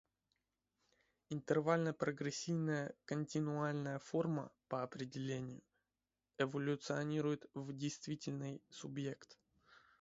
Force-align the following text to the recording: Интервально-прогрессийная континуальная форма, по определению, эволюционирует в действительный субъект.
Интервально-прогрессийная 1.29 2.95
континуальная 3.05 3.99
форма, 3.99 4.51
по 4.67 4.81
определению, 4.81 5.61
эволюционирует 6.39 7.45
в 7.53 7.71
действительный 7.77 8.63
субъект. 8.71 9.37